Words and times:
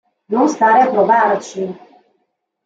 Non 0.31 0.49
stare 0.49 0.81
a 0.81 0.89
provarci". 0.89 1.63